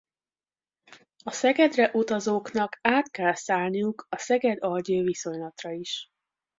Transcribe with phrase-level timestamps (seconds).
[1.23, 6.07] A Szegedre utazóknak át kell szállniuk a Szeged-Algyő viszonylatra is.